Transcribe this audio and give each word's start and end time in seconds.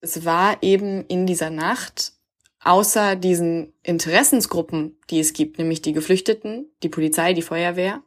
Es 0.00 0.24
war 0.24 0.62
eben 0.62 1.04
in 1.06 1.26
dieser 1.26 1.50
Nacht 1.50 2.12
außer 2.62 3.16
diesen 3.16 3.72
Interessensgruppen, 3.82 4.98
die 5.10 5.20
es 5.20 5.32
gibt, 5.32 5.58
nämlich 5.58 5.82
die 5.82 5.92
Geflüchteten, 5.92 6.70
die 6.82 6.88
Polizei, 6.88 7.32
die 7.32 7.42
Feuerwehr, 7.42 8.02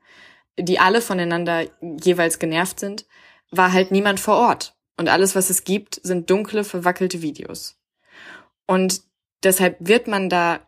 die 0.58 0.80
alle 0.80 1.02
voneinander 1.02 1.66
jeweils 1.82 2.40
genervt 2.40 2.80
sind, 2.80 3.06
war 3.50 3.74
halt 3.74 3.92
niemand 3.92 4.20
vor 4.20 4.36
Ort. 4.36 4.76
Und 4.98 5.10
alles, 5.10 5.36
was 5.36 5.50
es 5.50 5.64
gibt, 5.64 6.00
sind 6.04 6.30
dunkle, 6.30 6.64
verwackelte 6.64 7.22
Videos. 7.22 7.80
Und 8.68 9.02
deshalb 9.44 9.78
wird 9.80 10.08
man 10.08 10.30
da 10.30 10.60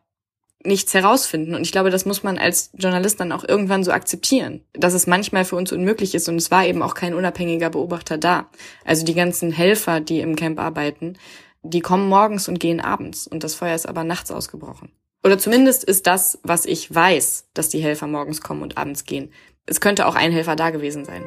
nichts 0.66 0.94
herausfinden. 0.94 1.56
Und 1.56 1.62
ich 1.62 1.72
glaube, 1.72 1.90
das 1.90 2.06
muss 2.06 2.24
man 2.24 2.38
als 2.38 2.72
Journalist 2.74 3.20
dann 3.20 3.32
auch 3.32 3.44
irgendwann 3.44 3.84
so 3.84 3.92
akzeptieren, 3.92 4.62
dass 4.74 4.94
es 4.94 5.08
manchmal 5.08 5.46
für 5.46 5.56
uns 5.56 5.72
unmöglich 5.72 6.16
ist. 6.16 6.30
Und 6.30 6.38
es 6.38 6.52
war 6.52 6.66
eben 6.66 6.82
auch 6.82 6.94
kein 6.94 7.14
unabhängiger 7.14 7.70
Beobachter 7.70 8.18
da. 8.18 8.48
Also 8.84 9.06
die 9.06 9.14
ganzen 9.14 9.52
Helfer, 9.52 10.00
die 10.00 10.20
im 10.20 10.36
Camp 10.36 10.60
arbeiten, 10.60 11.18
die 11.64 11.82
kommen 11.82 12.08
morgens 12.08 12.48
und 12.48 12.60
gehen 12.60 12.80
abends. 12.80 13.28
Und 13.28 13.44
das 13.44 13.56
Feuer 13.56 13.76
ist 13.76 13.88
aber 13.88 14.04
nachts 14.04 14.32
ausgebrochen. 14.32 14.92
Oder 15.24 15.40
zumindest 15.40 15.84
ist 15.84 16.06
das, 16.06 16.38
was 16.44 16.66
ich 16.66 16.94
weiß, 16.94 17.48
dass 17.54 17.70
die 17.70 17.80
Helfer 17.80 18.06
morgens 18.06 18.42
kommen 18.42 18.62
und 18.62 18.78
abends 18.78 19.06
gehen. 19.06 19.32
Es 19.66 19.82
könnte 19.82 20.06
auch 20.06 20.16
ein 20.16 20.32
Helfer 20.32 20.56
da 20.56 20.70
gewesen 20.70 21.06
sein. 21.06 21.24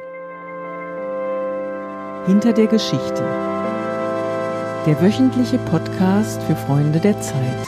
Hinter 2.26 2.52
der 2.52 2.68
Geschichte. 2.68 3.24
Der 4.86 5.02
wöchentliche 5.02 5.58
Podcast 5.58 6.40
für 6.42 6.54
Freunde 6.54 7.00
der 7.00 7.20
Zeit. 7.20 7.66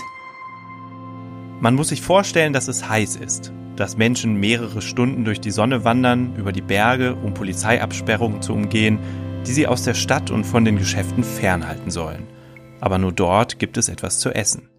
Man 1.60 1.74
muss 1.74 1.88
sich 1.88 2.00
vorstellen, 2.00 2.54
dass 2.54 2.68
es 2.68 2.88
heiß 2.88 3.16
ist, 3.16 3.52
dass 3.76 3.98
Menschen 3.98 4.36
mehrere 4.36 4.80
Stunden 4.80 5.26
durch 5.26 5.42
die 5.42 5.50
Sonne 5.50 5.84
wandern, 5.84 6.34
über 6.36 6.52
die 6.52 6.62
Berge, 6.62 7.14
um 7.16 7.34
Polizeiabsperrungen 7.34 8.40
zu 8.40 8.54
umgehen, 8.54 8.98
die 9.46 9.52
sie 9.52 9.66
aus 9.66 9.84
der 9.84 9.92
Stadt 9.92 10.30
und 10.30 10.44
von 10.44 10.64
den 10.64 10.78
Geschäften 10.78 11.22
fernhalten 11.22 11.90
sollen. 11.90 12.26
Aber 12.80 12.96
nur 12.96 13.12
dort 13.12 13.58
gibt 13.58 13.76
es 13.76 13.90
etwas 13.90 14.20
zu 14.20 14.34
essen. 14.34 14.70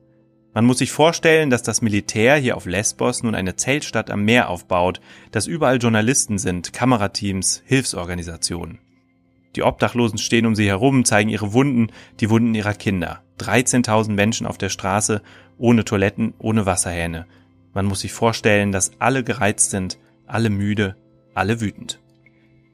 Man 0.55 0.66
muss 0.66 0.80
sich 0.80 0.91
vorstellen, 0.91 1.51
dass 1.51 1.62
das 1.62 1.84
Militär 1.84 2.35
hier 2.38 2.57
auf 2.57 2.65
Lesbos 2.65 3.21
nun 3.21 3.35
eine 3.35 3.55
Zeltstadt 3.55 4.10
am 4.10 4.26
Meer 4.26 4.49
aufbaut, 4.49 5.01
dass 5.29 5.45
überall 5.45 5.77
Journalisten 5.77 6.40
sind, 6.40 6.73
Kamerateams, 6.73 7.62
Hilfsorganisationen. 7.63 8.79
Die 9.55 9.63
Obdachlosen 9.63 10.18
stehen 10.18 10.45
um 10.45 10.55
sie 10.55 10.68
herum, 10.68 11.05
zeigen 11.05 11.29
ihre 11.29 11.54
Wunden, 11.54 11.91
die 12.20 12.29
Wunden 12.29 12.55
ihrer 12.55 12.73
Kinder. 12.73 13.21
13.000 13.40 14.12
Menschen 14.12 14.48
auf 14.48 14.57
der 14.57 14.70
Straße, 14.70 15.21
ohne 15.57 15.85
Toiletten, 15.85 16.34
ohne 16.40 16.66
Wasserhähne. 16.66 17.26
Man 17.74 17.85
muss 17.85 18.02
sich 18.02 18.13
vorstellen, 18.13 18.71
dass 18.71 18.91
alle 18.99 19.24
gereizt 19.24 19.71
sind, 19.71 19.98
alle 20.27 20.49
müde, 20.49 20.96
alle 21.34 21.62
wütend. 21.62 21.99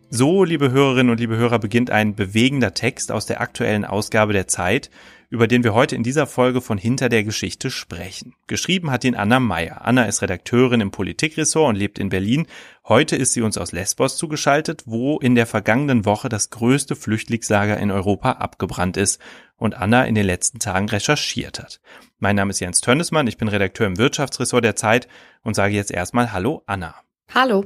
So, 0.09 0.43
liebe 0.43 0.71
Hörerinnen 0.71 1.11
und 1.11 1.19
liebe 1.19 1.35
Hörer, 1.35 1.59
beginnt 1.59 1.91
ein 1.91 2.15
bewegender 2.15 2.73
Text 2.73 3.11
aus 3.11 3.25
der 3.25 3.41
aktuellen 3.41 3.83
Ausgabe 3.83 4.31
der 4.31 4.47
Zeit, 4.47 4.89
über 5.29 5.47
den 5.47 5.63
wir 5.63 5.73
heute 5.73 5.95
in 5.95 6.03
dieser 6.03 6.25
Folge 6.25 6.61
von 6.61 6.77
Hinter 6.77 7.09
der 7.09 7.23
Geschichte 7.23 7.69
sprechen. 7.69 8.35
Geschrieben 8.47 8.91
hat 8.91 9.03
ihn 9.03 9.15
Anna 9.15 9.39
Meyer. 9.39 9.85
Anna 9.85 10.05
ist 10.05 10.21
Redakteurin 10.21 10.81
im 10.81 10.91
Politikressort 10.91 11.69
und 11.69 11.75
lebt 11.75 11.99
in 11.99 12.09
Berlin. 12.09 12.47
Heute 12.87 13.15
ist 13.15 13.33
sie 13.33 13.41
uns 13.41 13.57
aus 13.57 13.71
Lesbos 13.71 14.17
zugeschaltet, 14.17 14.83
wo 14.85 15.19
in 15.19 15.35
der 15.35 15.45
vergangenen 15.45 16.05
Woche 16.05 16.29
das 16.29 16.49
größte 16.49 16.95
Flüchtlingslager 16.95 17.77
in 17.77 17.91
Europa 17.91 18.33
abgebrannt 18.33 18.95
ist 18.95 19.21
und 19.57 19.75
Anna 19.75 20.05
in 20.05 20.15
den 20.15 20.25
letzten 20.25 20.59
Tagen 20.59 20.87
recherchiert 20.87 21.59
hat. 21.59 21.81
Mein 22.19 22.35
Name 22.35 22.51
ist 22.51 22.59
Jens 22.59 22.81
Tönnesmann, 22.81 23.27
ich 23.27 23.37
bin 23.37 23.47
Redakteur 23.47 23.87
im 23.87 23.97
Wirtschaftsressort 23.97 24.63
der 24.63 24.75
Zeit 24.75 25.07
und 25.43 25.55
sage 25.55 25.75
jetzt 25.75 25.91
erstmal 25.91 26.31
Hallo 26.31 26.63
Anna. 26.65 27.06
Hallo. 27.33 27.65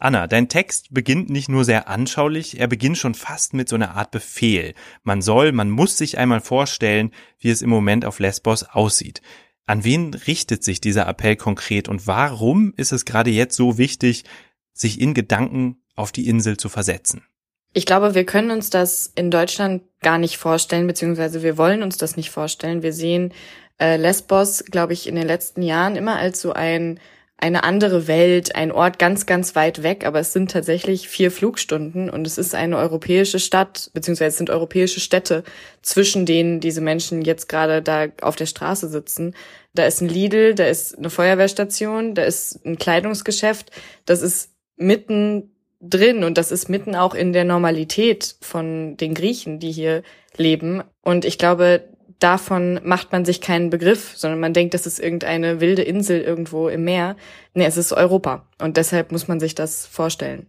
Anna, 0.00 0.26
dein 0.26 0.48
Text 0.48 0.92
beginnt 0.92 1.30
nicht 1.30 1.48
nur 1.48 1.64
sehr 1.64 1.88
anschaulich, 1.88 2.60
er 2.60 2.68
beginnt 2.68 2.98
schon 2.98 3.14
fast 3.14 3.54
mit 3.54 3.68
so 3.68 3.76
einer 3.76 3.96
Art 3.96 4.10
Befehl. 4.10 4.74
Man 5.02 5.22
soll, 5.22 5.52
man 5.52 5.70
muss 5.70 5.96
sich 5.96 6.18
einmal 6.18 6.40
vorstellen, 6.40 7.12
wie 7.38 7.50
es 7.50 7.62
im 7.62 7.70
Moment 7.70 8.04
auf 8.04 8.18
Lesbos 8.18 8.64
aussieht. 8.64 9.22
An 9.66 9.82
wen 9.82 10.14
richtet 10.14 10.62
sich 10.62 10.80
dieser 10.80 11.08
Appell 11.08 11.36
konkret 11.36 11.88
und 11.88 12.06
warum 12.06 12.72
ist 12.76 12.92
es 12.92 13.04
gerade 13.04 13.30
jetzt 13.30 13.56
so 13.56 13.76
wichtig, 13.76 14.24
sich 14.72 15.00
in 15.00 15.14
Gedanken 15.14 15.82
auf 15.96 16.12
die 16.12 16.28
Insel 16.28 16.56
zu 16.56 16.68
versetzen? 16.68 17.24
Ich 17.74 17.86
glaube, 17.86 18.14
wir 18.14 18.24
können 18.24 18.50
uns 18.50 18.70
das 18.70 19.12
in 19.14 19.30
Deutschland 19.30 19.82
gar 20.00 20.18
nicht 20.18 20.38
vorstellen, 20.38 20.86
beziehungsweise 20.86 21.42
wir 21.42 21.58
wollen 21.58 21.82
uns 21.82 21.96
das 21.96 22.16
nicht 22.16 22.30
vorstellen. 22.30 22.82
Wir 22.82 22.92
sehen 22.92 23.32
äh, 23.78 23.96
Lesbos, 23.96 24.64
glaube 24.64 24.92
ich, 24.92 25.06
in 25.06 25.16
den 25.16 25.26
letzten 25.26 25.62
Jahren 25.62 25.96
immer 25.96 26.16
als 26.16 26.40
so 26.40 26.52
ein 26.52 26.98
eine 27.40 27.62
andere 27.62 28.08
Welt, 28.08 28.56
ein 28.56 28.72
Ort 28.72 28.98
ganz, 28.98 29.24
ganz 29.24 29.54
weit 29.54 29.84
weg, 29.84 30.04
aber 30.04 30.18
es 30.18 30.32
sind 30.32 30.50
tatsächlich 30.50 31.08
vier 31.08 31.30
Flugstunden 31.30 32.10
und 32.10 32.26
es 32.26 32.36
ist 32.36 32.54
eine 32.54 32.76
europäische 32.76 33.38
Stadt, 33.38 33.90
beziehungsweise 33.94 34.30
es 34.30 34.38
sind 34.38 34.50
europäische 34.50 34.98
Städte, 34.98 35.44
zwischen 35.80 36.26
denen 36.26 36.58
diese 36.58 36.80
Menschen 36.80 37.22
jetzt 37.22 37.48
gerade 37.48 37.80
da 37.80 38.06
auf 38.22 38.34
der 38.34 38.46
Straße 38.46 38.88
sitzen. 38.88 39.34
Da 39.72 39.86
ist 39.86 40.00
ein 40.00 40.08
Lidl, 40.08 40.54
da 40.54 40.66
ist 40.66 40.98
eine 40.98 41.10
Feuerwehrstation, 41.10 42.16
da 42.16 42.24
ist 42.24 42.66
ein 42.66 42.76
Kleidungsgeschäft, 42.76 43.70
das 44.04 44.20
ist 44.20 44.50
mitten 44.76 45.52
drin 45.80 46.24
und 46.24 46.38
das 46.38 46.50
ist 46.50 46.68
mitten 46.68 46.96
auch 46.96 47.14
in 47.14 47.32
der 47.32 47.44
Normalität 47.44 48.34
von 48.40 48.96
den 48.96 49.14
Griechen, 49.14 49.60
die 49.60 49.70
hier 49.70 50.02
leben. 50.36 50.82
Und 51.02 51.24
ich 51.24 51.38
glaube, 51.38 51.84
davon 52.18 52.80
macht 52.82 53.12
man 53.12 53.24
sich 53.24 53.40
keinen 53.40 53.70
Begriff, 53.70 54.16
sondern 54.16 54.40
man 54.40 54.52
denkt, 54.52 54.74
das 54.74 54.86
ist 54.86 54.98
irgendeine 54.98 55.60
wilde 55.60 55.82
Insel 55.82 56.20
irgendwo 56.20 56.68
im 56.68 56.84
Meer. 56.84 57.16
Nee, 57.54 57.66
es 57.66 57.76
ist 57.76 57.92
Europa. 57.92 58.44
Und 58.60 58.76
deshalb 58.76 59.12
muss 59.12 59.28
man 59.28 59.40
sich 59.40 59.54
das 59.54 59.86
vorstellen. 59.86 60.46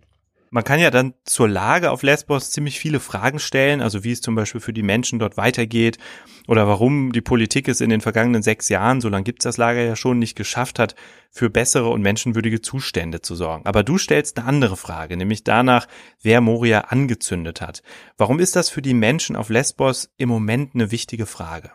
Man 0.51 0.63
kann 0.63 0.79
ja 0.79 0.89
dann 0.89 1.13
zur 1.25 1.47
Lage 1.47 1.91
auf 1.91 2.01
Lesbos 2.01 2.49
ziemlich 2.49 2.79
viele 2.79 2.99
Fragen 2.99 3.39
stellen, 3.39 3.81
also 3.81 4.03
wie 4.03 4.11
es 4.11 4.21
zum 4.21 4.33
Beispiel 4.35 4.61
für 4.61 4.73
die 4.73 4.83
Menschen 4.83 5.19
dort 5.19 5.37
weitergeht 5.37 5.99
oder 6.47 6.67
warum 6.67 7.11
die 7.11 7.21
Politik 7.21 7.67
es 7.67 7.81
in 7.81 7.91
den 7.91 8.01
vergangenen 8.01 8.41
sechs 8.41 8.67
Jahren, 8.69 9.01
so 9.01 9.09
lange 9.09 9.23
gibt 9.23 9.41
es 9.41 9.43
das 9.43 9.57
Lager 9.57 9.81
ja 9.81 9.95
schon, 9.95 10.17
nicht 10.17 10.35
geschafft 10.35 10.79
hat, 10.79 10.95
für 11.29 11.51
bessere 11.51 11.89
und 11.89 12.01
menschenwürdige 12.01 12.61
Zustände 12.61 13.21
zu 13.21 13.35
sorgen. 13.35 13.65
Aber 13.67 13.83
du 13.83 13.99
stellst 13.99 14.37
eine 14.39 14.47
andere 14.47 14.75
Frage, 14.75 15.17
nämlich 15.17 15.43
danach, 15.43 15.87
wer 16.21 16.41
Moria 16.41 16.81
angezündet 16.81 17.61
hat. 17.61 17.83
Warum 18.17 18.39
ist 18.39 18.55
das 18.55 18.69
für 18.69 18.81
die 18.81 18.95
Menschen 18.95 19.35
auf 19.35 19.49
Lesbos 19.49 20.09
im 20.17 20.29
Moment 20.29 20.73
eine 20.73 20.91
wichtige 20.91 21.27
Frage? 21.27 21.71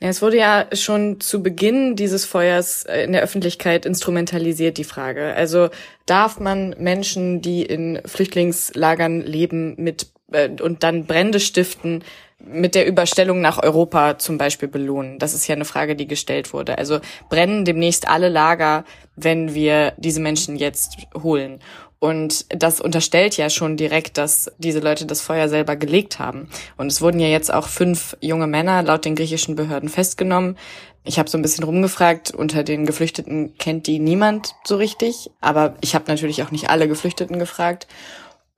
Ja, 0.00 0.08
es 0.10 0.22
wurde 0.22 0.36
ja 0.36 0.66
schon 0.74 1.20
zu 1.20 1.42
Beginn 1.42 1.96
dieses 1.96 2.24
Feuers 2.24 2.84
äh, 2.84 3.02
in 3.02 3.12
der 3.12 3.22
Öffentlichkeit 3.22 3.84
instrumentalisiert, 3.84 4.78
die 4.78 4.84
Frage. 4.84 5.34
Also 5.34 5.70
darf 6.06 6.38
man 6.38 6.76
Menschen, 6.78 7.42
die 7.42 7.62
in 7.64 8.00
Flüchtlingslagern 8.04 9.22
leben, 9.22 9.74
mit 9.76 10.12
äh, 10.32 10.50
und 10.60 10.82
dann 10.82 11.06
Brände 11.06 11.40
stiften, 11.40 12.04
mit 12.40 12.76
der 12.76 12.86
Überstellung 12.86 13.40
nach 13.40 13.62
Europa 13.62 14.18
zum 14.18 14.38
Beispiel 14.38 14.68
belohnen? 14.68 15.18
Das 15.18 15.34
ist 15.34 15.48
ja 15.48 15.54
eine 15.54 15.64
Frage, 15.64 15.96
die 15.96 16.06
gestellt 16.06 16.52
wurde. 16.52 16.78
Also 16.78 17.00
brennen 17.28 17.64
demnächst 17.64 18.08
alle 18.08 18.28
Lager, 18.28 18.84
wenn 19.16 19.54
wir 19.54 19.92
diese 19.96 20.20
Menschen 20.20 20.56
jetzt 20.56 20.96
holen. 21.20 21.60
Und 22.00 22.46
das 22.50 22.80
unterstellt 22.80 23.36
ja 23.36 23.50
schon 23.50 23.76
direkt, 23.76 24.18
dass 24.18 24.52
diese 24.58 24.78
Leute 24.78 25.04
das 25.04 25.20
Feuer 25.20 25.48
selber 25.48 25.74
gelegt 25.74 26.20
haben. 26.20 26.48
Und 26.76 26.92
es 26.92 27.00
wurden 27.00 27.18
ja 27.18 27.26
jetzt 27.26 27.52
auch 27.52 27.66
fünf 27.66 28.16
junge 28.20 28.46
Männer 28.46 28.82
laut 28.84 29.04
den 29.04 29.16
griechischen 29.16 29.56
Behörden 29.56 29.88
festgenommen. 29.88 30.56
Ich 31.02 31.18
habe 31.18 31.28
so 31.28 31.38
ein 31.38 31.42
bisschen 31.42 31.64
rumgefragt, 31.64 32.30
unter 32.30 32.62
den 32.62 32.86
Geflüchteten 32.86 33.56
kennt 33.58 33.86
die 33.88 33.98
niemand 33.98 34.54
so 34.64 34.76
richtig, 34.76 35.30
aber 35.40 35.74
ich 35.80 35.94
habe 35.94 36.04
natürlich 36.06 36.42
auch 36.42 36.50
nicht 36.50 36.70
alle 36.70 36.86
Geflüchteten 36.86 37.38
gefragt. 37.38 37.88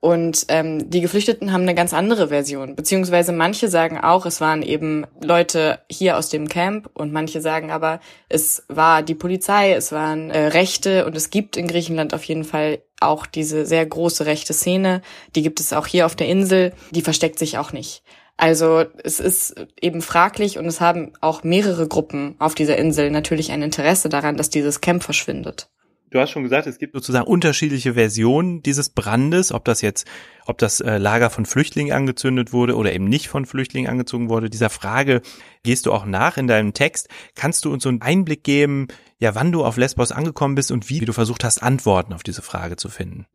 Und 0.01 0.47
ähm, 0.47 0.89
die 0.89 1.01
Geflüchteten 1.01 1.53
haben 1.53 1.61
eine 1.61 1.75
ganz 1.75 1.93
andere 1.93 2.29
Version, 2.29 2.75
beziehungsweise 2.75 3.31
manche 3.31 3.67
sagen 3.67 3.99
auch, 3.99 4.25
es 4.25 4.41
waren 4.41 4.63
eben 4.63 5.05
Leute 5.21 5.79
hier 5.91 6.17
aus 6.17 6.29
dem 6.29 6.47
Camp 6.47 6.89
und 6.95 7.13
manche 7.13 7.39
sagen 7.39 7.69
aber, 7.69 7.99
es 8.27 8.65
war 8.67 9.03
die 9.03 9.13
Polizei, 9.13 9.73
es 9.73 9.91
waren 9.91 10.31
äh, 10.31 10.47
Rechte 10.47 11.05
und 11.05 11.15
es 11.15 11.29
gibt 11.29 11.55
in 11.55 11.67
Griechenland 11.67 12.15
auf 12.15 12.23
jeden 12.23 12.45
Fall 12.45 12.79
auch 12.99 13.27
diese 13.27 13.67
sehr 13.67 13.85
große 13.85 14.25
rechte 14.25 14.53
Szene, 14.53 15.03
die 15.35 15.43
gibt 15.43 15.59
es 15.59 15.71
auch 15.71 15.85
hier 15.85 16.07
auf 16.07 16.15
der 16.15 16.27
Insel, 16.27 16.73
die 16.89 17.03
versteckt 17.03 17.37
sich 17.37 17.59
auch 17.59 17.71
nicht. 17.71 18.01
Also 18.37 18.85
es 19.03 19.19
ist 19.19 19.53
eben 19.79 20.01
fraglich 20.01 20.57
und 20.57 20.65
es 20.65 20.81
haben 20.81 21.13
auch 21.21 21.43
mehrere 21.43 21.87
Gruppen 21.87 22.33
auf 22.39 22.55
dieser 22.55 22.75
Insel 22.77 23.11
natürlich 23.11 23.51
ein 23.51 23.61
Interesse 23.61 24.09
daran, 24.09 24.35
dass 24.35 24.49
dieses 24.49 24.81
Camp 24.81 25.03
verschwindet. 25.03 25.69
Du 26.11 26.19
hast 26.19 26.31
schon 26.31 26.43
gesagt, 26.43 26.67
es 26.67 26.77
gibt 26.77 26.93
sozusagen 26.93 27.25
unterschiedliche 27.25 27.93
Versionen 27.93 28.61
dieses 28.61 28.89
Brandes, 28.89 29.53
ob 29.53 29.63
das 29.63 29.81
jetzt, 29.81 30.05
ob 30.45 30.57
das 30.57 30.81
äh, 30.81 30.97
Lager 30.97 31.29
von 31.29 31.45
Flüchtlingen 31.45 31.93
angezündet 31.93 32.51
wurde 32.51 32.75
oder 32.75 32.91
eben 32.91 33.05
nicht 33.05 33.29
von 33.29 33.45
Flüchtlingen 33.45 33.89
angezogen 33.89 34.29
wurde. 34.29 34.49
Dieser 34.49 34.69
Frage 34.69 35.21
gehst 35.63 35.85
du 35.85 35.93
auch 35.93 36.05
nach 36.05 36.35
in 36.35 36.47
deinem 36.47 36.73
Text. 36.73 37.07
Kannst 37.35 37.63
du 37.63 37.71
uns 37.71 37.83
so 37.83 37.89
einen 37.89 38.01
Einblick 38.01 38.43
geben, 38.43 38.89
ja, 39.19 39.35
wann 39.35 39.53
du 39.53 39.63
auf 39.63 39.77
Lesbos 39.77 40.11
angekommen 40.11 40.55
bist 40.55 40.69
und 40.71 40.89
wie, 40.89 40.99
wie 40.99 41.05
du 41.05 41.13
versucht 41.13 41.45
hast, 41.45 41.63
Antworten 41.63 42.11
auf 42.11 42.23
diese 42.23 42.41
Frage 42.41 42.75
zu 42.75 42.89
finden? 42.89 43.25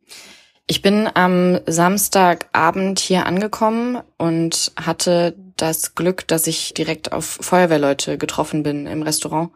Ich 0.67 0.81
bin 0.83 1.09
am 1.11 1.59
Samstagabend 1.65 2.99
hier 2.99 3.25
angekommen 3.25 4.03
und 4.17 4.73
hatte 4.75 5.33
das 5.55 5.95
Glück, 5.95 6.27
dass 6.27 6.45
ich 6.45 6.73
direkt 6.73 7.13
auf 7.13 7.39
Feuerwehrleute 7.41 8.17
getroffen 8.17 8.63
bin 8.63 8.85
im 8.85 9.01
Restaurant, 9.01 9.49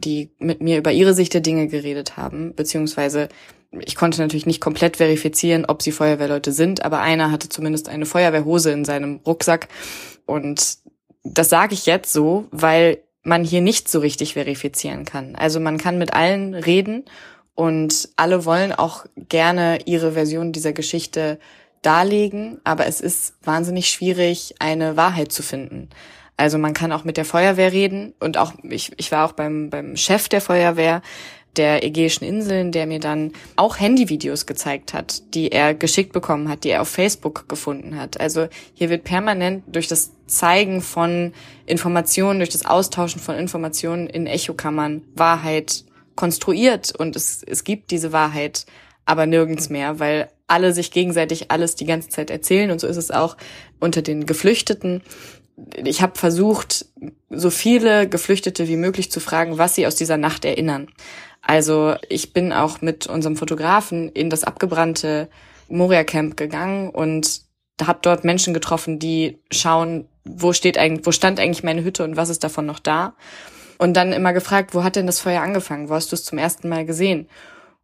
die 0.00 0.30
mit 0.38 0.60
mir 0.60 0.78
über 0.78 0.92
ihre 0.92 1.14
Sicht 1.14 1.34
der 1.34 1.40
Dinge 1.40 1.68
geredet 1.68 2.16
haben, 2.16 2.54
beziehungsweise 2.54 3.28
ich 3.80 3.96
konnte 3.96 4.20
natürlich 4.20 4.46
nicht 4.46 4.60
komplett 4.60 4.96
verifizieren, 4.96 5.64
ob 5.66 5.82
sie 5.82 5.92
Feuerwehrleute 5.92 6.52
sind, 6.52 6.84
aber 6.84 7.00
einer 7.00 7.30
hatte 7.30 7.48
zumindest 7.48 7.88
eine 7.88 8.06
Feuerwehrhose 8.06 8.70
in 8.70 8.84
seinem 8.84 9.20
Rucksack 9.26 9.68
und 10.24 10.78
das 11.24 11.48
sage 11.48 11.74
ich 11.74 11.86
jetzt 11.86 12.12
so, 12.12 12.46
weil 12.50 12.98
man 13.22 13.42
hier 13.42 13.60
nicht 13.60 13.88
so 13.88 13.98
richtig 13.98 14.34
verifizieren 14.34 15.04
kann. 15.04 15.34
Also 15.34 15.58
man 15.58 15.78
kann 15.78 15.98
mit 15.98 16.14
allen 16.14 16.54
reden 16.54 17.04
und 17.54 18.08
alle 18.16 18.44
wollen 18.44 18.72
auch 18.72 19.04
gerne 19.16 19.80
ihre 19.86 20.12
Version 20.12 20.52
dieser 20.52 20.72
Geschichte 20.72 21.38
darlegen, 21.82 22.60
aber 22.64 22.86
es 22.86 23.00
ist 23.00 23.34
wahnsinnig 23.42 23.88
schwierig, 23.88 24.54
eine 24.60 24.96
Wahrheit 24.96 25.32
zu 25.32 25.42
finden. 25.42 25.88
Also 26.36 26.58
man 26.58 26.74
kann 26.74 26.92
auch 26.92 27.04
mit 27.04 27.16
der 27.16 27.24
Feuerwehr 27.24 27.72
reden 27.72 28.14
und 28.20 28.36
auch 28.36 28.52
ich, 28.62 28.92
ich 28.98 29.10
war 29.10 29.26
auch 29.26 29.32
beim, 29.32 29.70
beim 29.70 29.96
Chef 29.96 30.28
der 30.28 30.40
Feuerwehr 30.40 31.02
der 31.56 31.84
Ägäischen 31.84 32.26
Inseln, 32.26 32.70
der 32.70 32.86
mir 32.86 33.00
dann 33.00 33.32
auch 33.56 33.78
Handyvideos 33.78 34.44
gezeigt 34.44 34.92
hat, 34.92 35.34
die 35.34 35.50
er 35.52 35.74
geschickt 35.74 36.12
bekommen 36.12 36.48
hat, 36.48 36.64
die 36.64 36.70
er 36.70 36.82
auf 36.82 36.88
Facebook 36.88 37.48
gefunden 37.48 37.98
hat. 37.98 38.20
Also 38.20 38.48
hier 38.74 38.90
wird 38.90 39.04
permanent 39.04 39.64
durch 39.66 39.88
das 39.88 40.12
Zeigen 40.26 40.82
von 40.82 41.32
Informationen, 41.64 42.40
durch 42.40 42.50
das 42.50 42.66
Austauschen 42.66 43.20
von 43.20 43.36
Informationen 43.36 44.06
in 44.06 44.26
Echokammern 44.26 45.02
Wahrheit 45.14 45.84
konstruiert 46.14 46.94
und 46.94 47.16
es, 47.16 47.42
es 47.42 47.64
gibt 47.64 47.90
diese 47.90 48.12
Wahrheit 48.12 48.66
aber 49.04 49.26
nirgends 49.26 49.70
mehr, 49.70 49.98
weil 49.98 50.28
alle 50.48 50.72
sich 50.72 50.90
gegenseitig 50.90 51.50
alles 51.50 51.74
die 51.74 51.86
ganze 51.86 52.08
Zeit 52.08 52.30
erzählen 52.30 52.70
und 52.70 52.80
so 52.80 52.86
ist 52.86 52.96
es 52.96 53.10
auch 53.10 53.36
unter 53.80 54.02
den 54.02 54.26
Geflüchteten 54.26 55.02
ich 55.84 56.02
habe 56.02 56.18
versucht, 56.18 56.86
so 57.30 57.50
viele 57.50 58.08
Geflüchtete 58.08 58.68
wie 58.68 58.76
möglich 58.76 59.10
zu 59.10 59.20
fragen, 59.20 59.58
was 59.58 59.74
sie 59.74 59.86
aus 59.86 59.96
dieser 59.96 60.16
Nacht 60.16 60.44
erinnern. 60.44 60.88
Also 61.40 61.94
ich 62.08 62.32
bin 62.32 62.52
auch 62.52 62.80
mit 62.80 63.06
unserem 63.06 63.36
Fotografen 63.36 64.10
in 64.10 64.30
das 64.30 64.44
abgebrannte 64.44 65.28
Moria 65.68 66.04
Camp 66.04 66.36
gegangen 66.36 66.90
und 66.90 67.42
habe 67.80 68.00
dort 68.02 68.24
Menschen 68.24 68.54
getroffen, 68.54 68.98
die 68.98 69.38
schauen, 69.50 70.08
wo 70.24 70.52
steht 70.52 70.78
eigentlich, 70.78 71.06
wo 71.06 71.12
stand 71.12 71.38
eigentlich 71.38 71.62
meine 71.62 71.84
Hütte 71.84 72.04
und 72.04 72.16
was 72.16 72.30
ist 72.30 72.42
davon 72.42 72.66
noch 72.66 72.78
da? 72.78 73.14
Und 73.78 73.94
dann 73.94 74.12
immer 74.12 74.32
gefragt, 74.32 74.74
wo 74.74 74.82
hat 74.82 74.96
denn 74.96 75.06
das 75.06 75.20
Feuer 75.20 75.42
angefangen? 75.42 75.88
Wo 75.88 75.94
hast 75.94 76.10
du 76.10 76.16
es 76.16 76.24
zum 76.24 76.38
ersten 76.38 76.68
Mal 76.68 76.86
gesehen? 76.86 77.28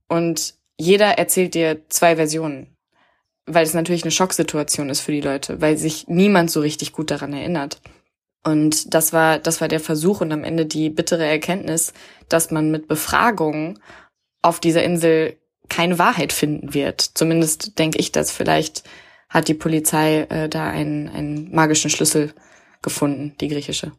Und 0.09 0.55
jeder 0.79 1.19
erzählt 1.19 1.55
dir 1.55 1.83
zwei 1.89 2.17
Versionen 2.17 2.75
weil 3.47 3.65
es 3.65 3.75
natürlich 3.75 4.05
eine 4.05 4.11
Schocksituation 4.11 4.91
ist 4.91 5.01
für 5.01 5.13
die 5.13 5.21
Leute, 5.21 5.61
weil 5.61 5.77
sich 5.77 6.07
niemand 6.09 6.51
so 6.51 6.61
richtig 6.61 6.93
gut 6.93 7.11
daran 7.11 7.33
erinnert. 7.33 7.81
Und 8.45 8.95
das 8.95 9.13
war, 9.13 9.39
das 9.39 9.61
war 9.61 9.69
der 9.69 9.81
Versuch 9.81 10.21
und 10.21 10.33
am 10.33 10.45
Ende 10.45 10.67
die 10.67 10.91
bittere 10.91 11.25
Erkenntnis, 11.25 11.93
dass 12.29 12.51
man 12.51 12.71
mit 12.71 12.89
Befragungen 12.89 13.79
auf 14.43 14.59
dieser 14.59 14.83
Insel 14.83 15.37
keine 15.69 15.99
Wahrheit 15.99 16.33
finden 16.33 16.75
wird. 16.75 17.01
Zumindest 17.01 17.79
denke 17.79 17.99
ich 17.99 18.13
das. 18.13 18.33
Vielleicht 18.33 18.83
hat 19.29 19.49
die 19.49 19.55
Polizei 19.55 20.23
äh, 20.23 20.49
da 20.49 20.69
einen, 20.69 21.09
einen 21.09 21.55
magischen 21.55 21.91
Schlüssel 21.91 22.35
gefunden, 22.83 23.35
die 23.41 23.49
griechische. 23.49 23.93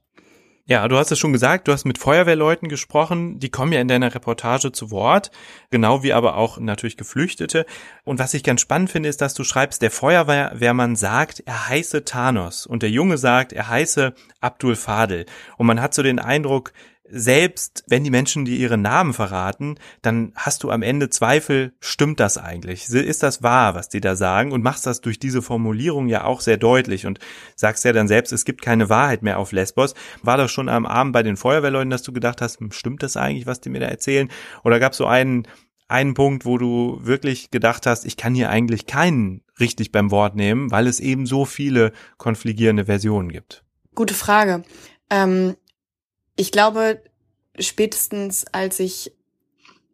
Ja, 0.66 0.88
du 0.88 0.98
hast 0.98 1.12
es 1.12 1.20
schon 1.20 1.34
gesagt, 1.34 1.68
du 1.68 1.74
hast 1.74 1.84
mit 1.84 1.98
Feuerwehrleuten 1.98 2.70
gesprochen, 2.70 3.38
die 3.38 3.50
kommen 3.50 3.74
ja 3.74 3.82
in 3.82 3.90
deiner 3.90 4.16
Reportage 4.16 4.72
zu 4.72 4.92
Wort, 4.92 5.30
genau 5.72 6.04
wie 6.04 6.14
aber 6.14 6.38
auch 6.38 6.58
natürlich 6.58 6.96
Geflüchtete. 6.96 7.66
Und 8.06 8.18
was 8.18 8.34
ich 8.34 8.46
ganz 8.46 8.62
spannend 8.62 8.90
finde, 8.90 9.10
ist, 9.10 9.20
dass 9.20 9.34
du 9.34 9.44
schreibst, 9.44 9.82
der 9.82 9.92
Feuerwehrmann 9.92 10.96
sagt, 10.96 11.42
er 11.46 11.68
heiße 11.68 12.06
Thanos 12.06 12.66
und 12.66 12.82
der 12.82 12.92
Junge 12.92 13.18
sagt, 13.18 13.52
er 13.52 13.68
heiße 13.68 14.14
Abdul 14.40 14.78
Fadel. 14.78 15.26
Und 15.58 15.68
man 15.68 15.82
hat 15.82 15.94
so 15.94 16.02
den 16.02 16.20
Eindruck, 16.20 16.72
selbst 17.16 17.84
wenn 17.88 18.04
die 18.04 18.10
Menschen 18.10 18.44
dir 18.44 18.58
ihre 18.58 18.78
Namen 18.78 19.14
verraten, 19.14 19.76
dann 20.02 20.32
hast 20.36 20.64
du 20.64 20.72
am 20.72 20.82
Ende 20.82 21.12
Zweifel, 21.12 21.74
stimmt 21.80 22.20
das 22.20 22.40
eigentlich? 22.40 22.90
Ist 22.90 23.22
das 23.22 23.44
wahr, 23.44 23.76
was 23.76 23.88
die 23.88 24.02
da 24.02 24.16
sagen? 24.16 24.52
Und 24.52 24.64
machst 24.64 24.88
das 24.88 25.00
durch 25.00 25.20
diese 25.20 25.44
Formulierung 25.44 26.08
ja 26.08 26.24
auch 26.24 26.42
sehr 26.42 26.58
deutlich 26.58 27.06
und 27.06 27.20
sagst 27.56 27.86
ja 27.86 27.94
dann 27.94 28.08
selbst, 28.08 28.34
es 28.34 28.46
gibt 28.46 28.64
keine 28.64 28.90
Wahrheit 28.90 29.22
mehr 29.22 29.38
auf 29.38 29.52
Lesbos. 29.52 29.94
War 30.24 30.38
das 30.38 30.52
schon 30.52 30.70
am 30.70 30.88
Abend 30.88 31.14
bei 31.14 31.22
den 31.22 31.38
Feuerwehrleuten, 31.38 31.92
dass 31.92 32.02
du 32.02 32.14
gedacht 32.14 32.42
hast, 32.42 32.60
hm, 32.60 32.72
stimmt 32.72 33.04
das 33.04 33.16
eigentlich, 33.16 33.46
was 33.46 33.62
die 33.62 33.70
mir 33.70 33.80
da 33.80 33.88
erzählen? 33.88 34.30
Oder 34.64 34.80
gab 34.80 34.94
es 34.94 34.98
so 34.98 35.06
einen, 35.06 35.48
einen 35.88 36.16
Punkt, 36.16 36.46
wo 36.46 36.58
du 36.58 37.00
wirklich 37.04 37.52
gedacht 37.52 37.86
hast, 37.86 38.06
ich 38.06 38.18
kann 38.18 38.34
hier 38.34 38.50
eigentlich 38.50 38.88
keinen 38.88 39.44
richtig 39.60 39.92
beim 39.92 40.10
Wort 40.10 40.36
nehmen, 40.36 40.72
weil 40.72 40.88
es 40.88 41.00
eben 41.00 41.28
so 41.28 41.46
viele 41.46 41.92
konfligierende 42.18 42.86
Versionen 42.86 43.32
gibt? 43.32 43.64
Gute 43.94 44.16
Frage. 44.16 44.64
Ähm 45.12 45.56
ich 46.36 46.52
glaube, 46.52 47.02
spätestens 47.60 48.46
als 48.52 48.80
ich 48.80 49.14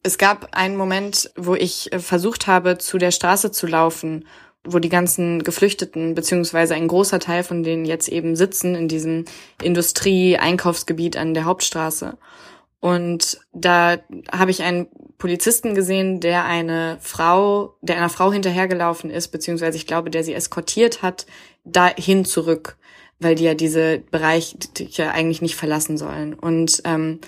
es 0.02 0.18
gab 0.18 0.56
einen 0.56 0.78
Moment, 0.78 1.32
wo 1.36 1.56
ich 1.56 1.92
äh, 1.92 2.00
versucht 2.00 2.48
habe, 2.48 2.78
zu 2.78 2.98
der 2.98 3.12
Straße 3.12 3.52
zu 3.52 3.68
laufen, 3.68 4.26
wo 4.64 4.80
die 4.80 4.90
ganzen 4.90 5.44
Geflüchteten, 5.44 6.16
beziehungsweise 6.16 6.76
ein 6.76 6.88
großer 6.88 7.20
Teil 7.20 7.44
von 7.44 7.64
denen 7.64 7.86
jetzt 7.86 8.10
eben 8.10 8.36
sitzen 8.36 8.76
in 8.76 8.88
diesem 8.88 9.26
Industrie-Einkaufsgebiet 9.62 11.18
an 11.18 11.34
der 11.34 11.46
Hauptstraße. 11.46 12.18
Und 12.82 13.40
da 13.52 13.98
habe 14.32 14.52
ich 14.52 14.64
einen 14.64 14.88
Polizisten 15.18 15.76
gesehen, 15.76 16.22
der 16.22 16.46
eine 16.46 16.98
Frau, 17.02 17.76
der 17.82 17.98
einer 17.98 18.10
Frau 18.10 18.32
hinterhergelaufen 18.32 19.10
ist, 19.10 19.30
beziehungsweise 19.30 19.78
ich 19.78 19.86
glaube, 19.86 20.10
der 20.10 20.24
sie 20.24 20.34
eskortiert 20.34 21.02
hat, 21.02 21.26
dahin 21.66 22.24
zurück 22.24 22.78
weil 23.20 23.36
die 23.36 23.44
ja 23.44 23.54
diese 23.54 24.00
Bereich 24.00 24.56
ja 24.92 25.12
eigentlich 25.12 25.42
nicht 25.42 25.56
verlassen 25.56 25.98
sollen. 25.98 26.34
Und 26.34 26.82
ähm, 26.86 27.20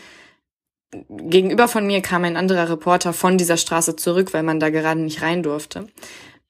gegenüber 1.10 1.68
von 1.68 1.86
mir 1.86 2.02
kam 2.02 2.24
ein 2.24 2.38
anderer 2.38 2.70
Reporter 2.70 3.14
von 3.14 3.38
dieser 3.38 3.58
Straße 3.58 3.96
zurück, 3.96 4.34
weil 4.34 4.44
man 4.44 4.60
da 4.60 4.70
gerade 4.70 5.02
nicht 5.02 5.22
rein 5.22 5.44
durfte. 5.44 5.88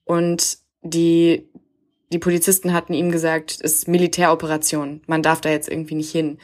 Und 0.04 0.58
die, 0.82 1.50
die 2.12 2.20
Polizisten 2.20 2.74
hatten 2.74 2.94
ihm 2.94 3.12
gesagt, 3.12 3.58
es 3.62 3.74
ist 3.74 3.88
Militäroperation, 3.88 5.02
man 5.08 5.24
darf 5.24 5.42
da 5.42 5.50
jetzt 5.50 5.70
irgendwie 5.70 5.96
nicht 5.96 6.12
hin. 6.12 6.40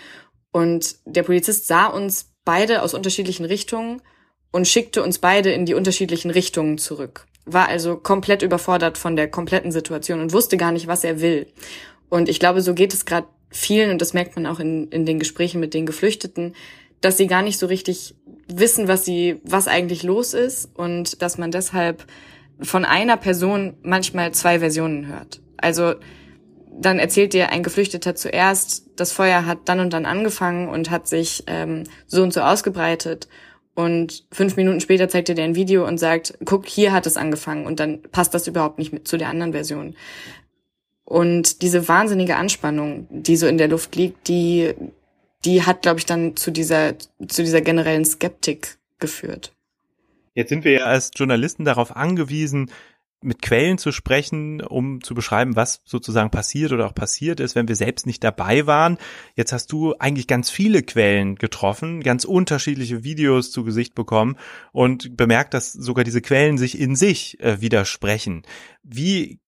Und 0.51 0.95
der 1.05 1.23
Polizist 1.23 1.67
sah 1.67 1.88
uns 1.88 2.31
beide 2.45 2.81
aus 2.81 2.94
unterschiedlichen 2.94 3.45
Richtungen 3.45 4.01
und 4.51 4.67
schickte 4.67 5.03
uns 5.03 5.19
beide 5.19 5.51
in 5.51 5.65
die 5.65 5.73
unterschiedlichen 5.73 6.31
Richtungen 6.31 6.77
zurück. 6.77 7.27
War 7.45 7.67
also 7.67 7.97
komplett 7.97 8.41
überfordert 8.41 8.97
von 8.97 9.15
der 9.15 9.29
kompletten 9.29 9.71
Situation 9.71 10.19
und 10.19 10.33
wusste 10.33 10.57
gar 10.57 10.71
nicht, 10.71 10.88
was 10.88 11.03
er 11.03 11.21
will. 11.21 11.47
Und 12.09 12.30
ich 12.30 12.39
glaube, 12.39 12.62
so 12.62 12.74
geht 12.74 12.94
es 12.94 13.06
gerade 13.06 13.27
vielen, 13.50 13.92
und 13.92 14.01
das 14.01 14.13
merkt 14.13 14.36
man 14.36 14.45
auch 14.45 14.59
in, 14.59 14.89
in 14.89 15.06
den 15.06 15.19
Gesprächen 15.19 15.59
mit 15.59 15.74
den 15.74 15.86
Geflüchteten, 15.86 16.54
dass 17.01 17.18
sie 17.18 17.27
gar 17.27 17.42
nicht 17.42 17.59
so 17.59 17.68
richtig 17.68 18.15
wissen, 18.48 18.88
was 18.88 19.06
sie, 19.06 19.39
was 19.44 19.68
eigentlich 19.68 20.04
los 20.04 20.33
ist 20.33 20.69
und 20.75 21.21
dass 21.21 21.38
man 21.38 21.51
deshalb 21.51 22.06
von 22.59 22.86
einer 22.86 23.18
Person 23.18 23.75
manchmal 23.83 24.33
zwei 24.33 24.59
Versionen 24.59 25.07
hört. 25.07 25.42
Also 25.57 25.95
dann 26.80 27.00
erzählt 27.00 27.33
dir 27.33 27.50
ein 27.51 27.63
Geflüchteter 27.63 28.15
zuerst, 28.15 28.88
das 28.95 29.12
Feuer 29.12 29.45
hat 29.45 29.59
dann 29.65 29.80
und 29.80 29.94
dann 29.94 30.06
angefangen 30.06 30.69
und 30.69 30.89
hat 30.89 31.07
sich 31.07 31.44
ähm, 31.48 31.83
so 32.06 32.23
und 32.23 32.33
so 32.33 32.42
ausgebreitet. 32.42 33.28
Und 33.73 34.26
fünf 34.31 34.56
Minuten 34.56 34.80
später 34.80 35.07
zeigt 35.07 35.28
dir 35.28 35.44
ein 35.44 35.56
Video 35.56 35.87
und 35.87 35.99
sagt, 35.99 36.37
guck, 36.45 36.68
hier 36.68 36.94
hat 36.94 37.06
es 37.06 37.18
angefangen. 37.18 37.68
Und 37.68 37.80
dann 37.80 38.02
passt 38.11 38.33
das 38.33 38.47
überhaupt 38.47 38.80
nicht 38.80 38.92
mit 38.92 39.07
zu 39.07 39.18
der 39.18 39.30
anderen 39.30 39.52
Version. 39.54 39.95
Und 41.07 41.61
diese 41.61 41.87
wahnsinnige 41.87 42.35
Anspannung, 42.35 43.07
die 43.09 43.37
so 43.37 43.47
in 43.47 43.57
der 43.57 43.69
Luft 43.69 43.95
liegt, 43.95 44.28
die, 44.28 44.73
die 45.45 45.64
hat, 45.64 45.81
glaube 45.81 45.99
ich, 45.99 46.06
dann 46.06 46.35
zu 46.35 46.52
dieser, 46.52 46.95
zu 46.99 47.45
dieser 47.45 47.61
generellen 47.61 48.04
Skeptik 48.04 48.78
geführt. 48.99 49.54
Jetzt 50.33 50.49
sind 50.49 50.66
wir 50.66 50.73
ja 50.73 50.83
als 50.83 51.11
Journalisten 51.16 51.64
darauf 51.64 51.95
angewiesen, 51.95 52.71
mit 53.21 53.42
Quellen 53.42 53.78
zu 53.78 53.94
sprechen, 53.94 54.59
um 54.61 55.02
zu 55.02 55.16
beschreiben, 55.16 55.56
was 55.56 55.80
sozusagen 55.85 56.30
passiert 56.30 56.73
oder 56.73 56.85
auch 56.85 56.94
passiert 56.94 57.40
ist, 57.40 57.56
wenn 57.56 57.69
wir 57.69 57.78
selbst 57.78 58.06
nicht 58.06 58.21
dabei 58.21 58.68
waren. 58.68 58.97
Jetzt 59.33 59.54
hast 59.54 59.71
du 59.71 59.95
eigentlich 59.99 60.28
ganz 60.28 60.49
viele 60.49 60.83
Quellen 60.83 61.35
getroffen, 61.35 62.04
ganz 62.04 62.26
unterschiedliche 62.26 63.06
Videos 63.06 63.49
zu 63.52 63.64
Gesicht 63.64 63.95
bekommen 63.95 64.35
und 64.73 65.16
bemerkt, 65.16 65.54
dass 65.54 65.71
sogar 65.71 66.04
diese 66.04 66.21
Quellen 66.21 66.57
sich 66.57 66.78
in 66.78 66.97
sich 66.97 67.40
äh, 67.40 67.61
widersprechen. 67.61 68.44
Wie 68.83 69.40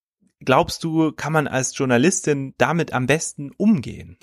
glaubst 0.43 0.83
du, 0.83 1.11
kann 1.11 1.33
man 1.33 1.47
als 1.47 1.77
Journalistin 1.77 2.53
damit 2.57 2.93
am 2.93 3.05
besten 3.07 3.51
umgehen? 3.57 4.17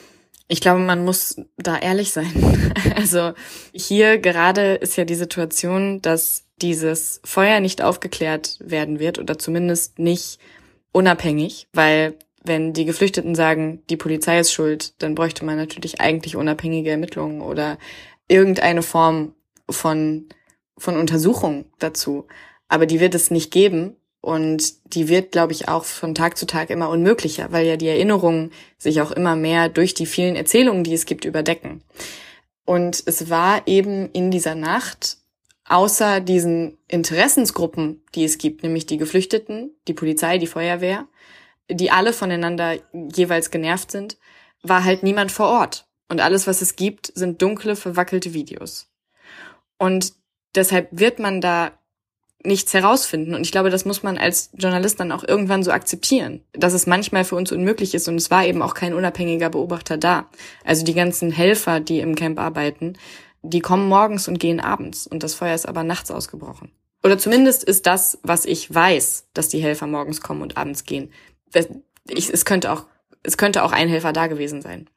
Ich 0.48 0.60
glaube, 0.60 0.80
man 0.80 1.04
muss 1.04 1.40
da 1.56 1.78
ehrlich 1.78 2.12
sein. 2.12 2.32
Also 2.94 3.32
hier 3.72 4.18
gerade 4.18 4.74
ist 4.74 4.96
ja 4.96 5.04
die 5.04 5.14
Situation, 5.14 6.00
dass 6.02 6.44
dieses 6.62 7.20
Feuer 7.24 7.60
nicht 7.60 7.82
aufgeklärt 7.82 8.58
werden 8.60 8.98
wird 8.98 9.18
oder 9.18 9.38
zumindest 9.38 9.98
nicht 9.98 10.38
unabhängig, 10.92 11.68
weil 11.72 12.14
wenn 12.42 12.72
die 12.72 12.84
Geflüchteten 12.84 13.34
sagen, 13.34 13.82
die 13.90 13.96
Polizei 13.96 14.38
ist 14.38 14.52
schuld, 14.52 14.94
dann 15.02 15.14
bräuchte 15.14 15.44
man 15.44 15.56
natürlich 15.56 16.00
eigentlich 16.00 16.36
unabhängige 16.36 16.90
Ermittlungen 16.90 17.40
oder 17.42 17.78
irgendeine 18.28 18.82
Form 18.82 19.34
von, 19.68 20.28
von 20.78 20.96
Untersuchung 20.96 21.66
dazu. 21.78 22.26
Aber 22.68 22.86
die 22.86 23.00
wird 23.00 23.14
es 23.14 23.30
nicht 23.30 23.50
geben, 23.50 23.96
und 24.26 24.92
die 24.92 25.06
wird, 25.06 25.30
glaube 25.30 25.52
ich, 25.52 25.68
auch 25.68 25.84
von 25.84 26.12
Tag 26.12 26.36
zu 26.36 26.46
Tag 26.46 26.70
immer 26.70 26.88
unmöglicher, 26.88 27.52
weil 27.52 27.64
ja 27.64 27.76
die 27.76 27.86
Erinnerungen 27.86 28.50
sich 28.76 29.00
auch 29.00 29.12
immer 29.12 29.36
mehr 29.36 29.68
durch 29.68 29.94
die 29.94 30.04
vielen 30.04 30.34
Erzählungen, 30.34 30.82
die 30.82 30.94
es 30.94 31.06
gibt, 31.06 31.24
überdecken. 31.24 31.84
Und 32.64 33.04
es 33.06 33.30
war 33.30 33.68
eben 33.68 34.10
in 34.10 34.32
dieser 34.32 34.56
Nacht, 34.56 35.18
außer 35.64 36.18
diesen 36.18 36.76
Interessensgruppen, 36.88 38.02
die 38.16 38.24
es 38.24 38.38
gibt, 38.38 38.64
nämlich 38.64 38.84
die 38.86 38.96
Geflüchteten, 38.96 39.70
die 39.86 39.94
Polizei, 39.94 40.38
die 40.38 40.48
Feuerwehr, 40.48 41.06
die 41.70 41.92
alle 41.92 42.12
voneinander 42.12 42.78
jeweils 42.92 43.52
genervt 43.52 43.92
sind, 43.92 44.18
war 44.60 44.82
halt 44.82 45.04
niemand 45.04 45.30
vor 45.30 45.46
Ort. 45.50 45.86
Und 46.08 46.20
alles, 46.20 46.48
was 46.48 46.62
es 46.62 46.74
gibt, 46.74 47.12
sind 47.14 47.42
dunkle, 47.42 47.76
verwackelte 47.76 48.34
Videos. 48.34 48.90
Und 49.78 50.14
deshalb 50.56 50.88
wird 50.90 51.20
man 51.20 51.40
da 51.40 51.78
nichts 52.46 52.72
herausfinden. 52.72 53.34
Und 53.34 53.42
ich 53.42 53.52
glaube, 53.52 53.70
das 53.70 53.84
muss 53.84 54.02
man 54.02 54.18
als 54.18 54.50
Journalist 54.54 54.98
dann 55.00 55.12
auch 55.12 55.24
irgendwann 55.24 55.62
so 55.62 55.70
akzeptieren, 55.70 56.42
dass 56.52 56.72
es 56.72 56.86
manchmal 56.86 57.24
für 57.24 57.36
uns 57.36 57.52
unmöglich 57.52 57.94
ist. 57.94 58.08
Und 58.08 58.16
es 58.16 58.30
war 58.30 58.44
eben 58.44 58.62
auch 58.62 58.74
kein 58.74 58.94
unabhängiger 58.94 59.50
Beobachter 59.50 59.96
da. 59.96 60.28
Also 60.64 60.84
die 60.84 60.94
ganzen 60.94 61.30
Helfer, 61.30 61.80
die 61.80 62.00
im 62.00 62.14
Camp 62.14 62.38
arbeiten, 62.38 62.94
die 63.42 63.60
kommen 63.60 63.88
morgens 63.88 64.28
und 64.28 64.38
gehen 64.38 64.60
abends. 64.60 65.06
Und 65.06 65.22
das 65.22 65.34
Feuer 65.34 65.54
ist 65.54 65.68
aber 65.68 65.84
nachts 65.84 66.10
ausgebrochen. 66.10 66.70
Oder 67.02 67.18
zumindest 67.18 67.62
ist 67.62 67.86
das, 67.86 68.18
was 68.22 68.44
ich 68.44 68.74
weiß, 68.74 69.28
dass 69.34 69.48
die 69.48 69.60
Helfer 69.60 69.86
morgens 69.86 70.20
kommen 70.20 70.42
und 70.42 70.56
abends 70.56 70.84
gehen. 70.84 71.12
Ich, 72.08 72.30
es 72.32 72.44
könnte 72.44 72.72
auch, 72.72 72.86
es 73.22 73.36
könnte 73.36 73.62
auch 73.62 73.72
ein 73.72 73.88
Helfer 73.88 74.12
da 74.12 74.26
gewesen 74.26 74.62
sein. 74.62 74.88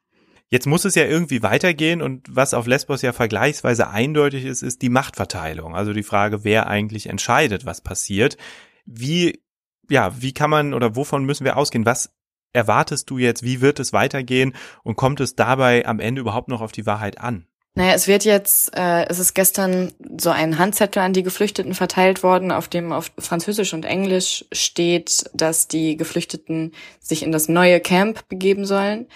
Jetzt 0.50 0.66
muss 0.66 0.84
es 0.84 0.96
ja 0.96 1.04
irgendwie 1.04 1.44
weitergehen 1.44 2.02
und 2.02 2.26
was 2.28 2.54
auf 2.54 2.66
Lesbos 2.66 3.02
ja 3.02 3.12
vergleichsweise 3.12 3.88
eindeutig 3.88 4.44
ist, 4.44 4.62
ist 4.62 4.82
die 4.82 4.88
Machtverteilung. 4.88 5.76
Also 5.76 5.92
die 5.92 6.02
Frage, 6.02 6.42
wer 6.42 6.66
eigentlich 6.66 7.08
entscheidet, 7.08 7.64
was 7.66 7.80
passiert. 7.80 8.36
Wie, 8.84 9.40
ja, 9.88 10.12
wie 10.20 10.34
kann 10.34 10.50
man 10.50 10.74
oder 10.74 10.96
wovon 10.96 11.24
müssen 11.24 11.44
wir 11.44 11.56
ausgehen? 11.56 11.86
Was 11.86 12.10
erwartest 12.52 13.08
du 13.10 13.18
jetzt? 13.18 13.44
Wie 13.44 13.60
wird 13.60 13.78
es 13.78 13.92
weitergehen? 13.92 14.56
Und 14.82 14.96
kommt 14.96 15.20
es 15.20 15.36
dabei 15.36 15.86
am 15.86 16.00
Ende 16.00 16.20
überhaupt 16.20 16.48
noch 16.48 16.62
auf 16.62 16.72
die 16.72 16.84
Wahrheit 16.84 17.20
an? 17.20 17.46
Naja, 17.74 17.92
es 17.92 18.08
wird 18.08 18.24
jetzt, 18.24 18.76
äh, 18.76 19.06
es 19.08 19.20
ist 19.20 19.34
gestern 19.34 19.92
so 20.18 20.30
ein 20.30 20.58
Handzettel 20.58 21.00
an 21.00 21.12
die 21.12 21.22
Geflüchteten 21.22 21.74
verteilt 21.74 22.24
worden, 22.24 22.50
auf 22.50 22.66
dem 22.66 22.90
auf 22.90 23.12
Französisch 23.16 23.72
und 23.72 23.84
Englisch 23.84 24.44
steht, 24.50 25.30
dass 25.32 25.68
die 25.68 25.96
Geflüchteten 25.96 26.72
sich 26.98 27.22
in 27.22 27.30
das 27.30 27.48
neue 27.48 27.78
Camp 27.78 28.28
begeben 28.28 28.64
sollen. 28.64 29.06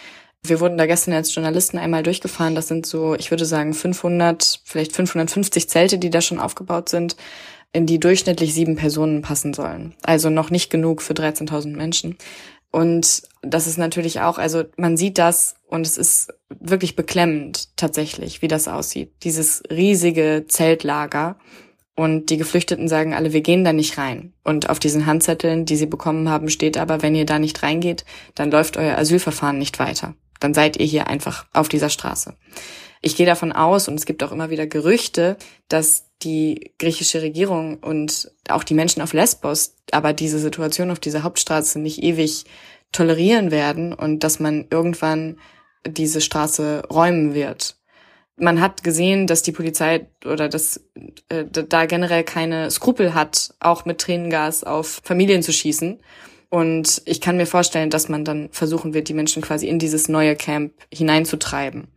Wir 0.46 0.60
wurden 0.60 0.76
da 0.76 0.84
gestern 0.84 1.14
als 1.14 1.34
Journalisten 1.34 1.78
einmal 1.78 2.02
durchgefahren. 2.02 2.54
Das 2.54 2.68
sind 2.68 2.84
so, 2.84 3.14
ich 3.14 3.30
würde 3.30 3.46
sagen, 3.46 3.72
500, 3.72 4.60
vielleicht 4.64 4.94
550 4.94 5.70
Zelte, 5.70 5.98
die 5.98 6.10
da 6.10 6.20
schon 6.20 6.38
aufgebaut 6.38 6.90
sind, 6.90 7.16
in 7.72 7.86
die 7.86 7.98
durchschnittlich 7.98 8.52
sieben 8.52 8.76
Personen 8.76 9.22
passen 9.22 9.54
sollen. 9.54 9.94
Also 10.02 10.28
noch 10.28 10.50
nicht 10.50 10.70
genug 10.70 11.00
für 11.00 11.14
13.000 11.14 11.74
Menschen. 11.74 12.18
Und 12.70 13.22
das 13.40 13.66
ist 13.66 13.78
natürlich 13.78 14.20
auch, 14.20 14.36
also 14.36 14.64
man 14.76 14.98
sieht 14.98 15.16
das 15.16 15.54
und 15.66 15.86
es 15.86 15.96
ist 15.96 16.34
wirklich 16.50 16.94
beklemmend 16.94 17.74
tatsächlich, 17.76 18.42
wie 18.42 18.48
das 18.48 18.68
aussieht. 18.68 19.12
Dieses 19.22 19.62
riesige 19.70 20.44
Zeltlager. 20.46 21.38
Und 21.96 22.28
die 22.28 22.38
Geflüchteten 22.38 22.88
sagen 22.88 23.14
alle, 23.14 23.32
wir 23.32 23.40
gehen 23.40 23.64
da 23.64 23.72
nicht 23.72 23.96
rein. 23.98 24.32
Und 24.42 24.68
auf 24.68 24.80
diesen 24.80 25.06
Handzetteln, 25.06 25.64
die 25.64 25.76
sie 25.76 25.86
bekommen 25.86 26.28
haben, 26.28 26.50
steht 26.50 26.76
aber, 26.76 27.02
wenn 27.02 27.14
ihr 27.14 27.24
da 27.24 27.38
nicht 27.38 27.62
reingeht, 27.62 28.04
dann 28.34 28.50
läuft 28.50 28.76
euer 28.76 28.98
Asylverfahren 28.98 29.58
nicht 29.58 29.78
weiter 29.78 30.14
dann 30.40 30.54
seid 30.54 30.76
ihr 30.78 30.86
hier 30.86 31.06
einfach 31.08 31.46
auf 31.52 31.68
dieser 31.68 31.88
Straße. 31.88 32.34
Ich 33.00 33.16
gehe 33.16 33.26
davon 33.26 33.52
aus, 33.52 33.88
und 33.88 33.96
es 33.96 34.06
gibt 34.06 34.22
auch 34.22 34.32
immer 34.32 34.50
wieder 34.50 34.66
Gerüchte, 34.66 35.36
dass 35.68 36.06
die 36.22 36.72
griechische 36.78 37.20
Regierung 37.20 37.78
und 37.78 38.30
auch 38.48 38.64
die 38.64 38.74
Menschen 38.74 39.02
auf 39.02 39.12
Lesbos 39.12 39.74
aber 39.90 40.12
diese 40.12 40.38
Situation 40.38 40.90
auf 40.90 40.98
dieser 40.98 41.22
Hauptstraße 41.22 41.78
nicht 41.78 42.02
ewig 42.02 42.44
tolerieren 42.92 43.50
werden 43.50 43.92
und 43.92 44.20
dass 44.20 44.40
man 44.40 44.66
irgendwann 44.70 45.38
diese 45.86 46.20
Straße 46.20 46.84
räumen 46.90 47.34
wird. 47.34 47.76
Man 48.36 48.60
hat 48.60 48.82
gesehen, 48.82 49.26
dass 49.26 49.42
die 49.42 49.52
Polizei 49.52 50.06
oder 50.24 50.48
dass 50.48 50.80
äh, 51.28 51.44
da 51.44 51.86
generell 51.86 52.24
keine 52.24 52.70
Skrupel 52.70 53.14
hat, 53.14 53.54
auch 53.60 53.84
mit 53.84 54.00
Tränengas 54.00 54.64
auf 54.64 55.00
Familien 55.04 55.42
zu 55.42 55.52
schießen. 55.52 56.00
Und 56.54 57.02
ich 57.04 57.20
kann 57.20 57.36
mir 57.36 57.46
vorstellen, 57.46 57.90
dass 57.90 58.08
man 58.08 58.24
dann 58.24 58.48
versuchen 58.52 58.94
wird, 58.94 59.08
die 59.08 59.14
Menschen 59.14 59.42
quasi 59.42 59.66
in 59.66 59.80
dieses 59.80 60.08
neue 60.08 60.36
Camp 60.36 60.72
hineinzutreiben. 60.88 61.88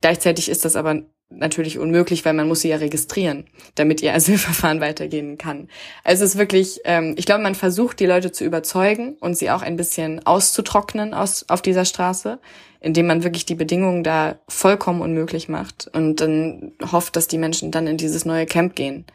Gleichzeitig 0.00 0.48
ist 0.48 0.64
das 0.64 0.74
aber 0.74 1.04
natürlich 1.30 1.78
unmöglich, 1.78 2.24
weil 2.24 2.32
man 2.32 2.48
muss 2.48 2.62
sie 2.62 2.70
ja 2.70 2.78
registrieren, 2.78 3.44
damit 3.76 4.02
ihr 4.02 4.12
Asylverfahren 4.16 4.80
weitergehen 4.80 5.38
kann. 5.38 5.68
Also 6.02 6.24
es 6.24 6.32
ist 6.32 6.38
wirklich, 6.38 6.80
ähm, 6.84 7.14
ich 7.16 7.24
glaube, 7.24 7.44
man 7.44 7.54
versucht, 7.54 8.00
die 8.00 8.06
Leute 8.06 8.32
zu 8.32 8.44
überzeugen 8.44 9.16
und 9.20 9.38
sie 9.38 9.52
auch 9.52 9.62
ein 9.62 9.76
bisschen 9.76 10.26
auszutrocknen 10.26 11.14
aus, 11.14 11.48
auf 11.48 11.62
dieser 11.62 11.84
Straße, 11.84 12.40
indem 12.80 13.06
man 13.06 13.22
wirklich 13.22 13.46
die 13.46 13.54
Bedingungen 13.54 14.02
da 14.02 14.40
vollkommen 14.48 15.02
unmöglich 15.02 15.48
macht 15.48 15.88
und 15.92 16.20
dann 16.20 16.72
hofft, 16.90 17.14
dass 17.14 17.28
die 17.28 17.38
Menschen 17.38 17.70
dann 17.70 17.86
in 17.86 17.96
dieses 17.96 18.24
neue 18.24 18.46
Camp 18.46 18.74
gehen. 18.74 19.06